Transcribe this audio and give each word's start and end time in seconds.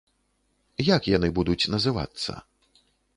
Як 0.95 1.09
яны 1.17 1.29
будуць 1.37 1.69
называцца? 1.73 2.31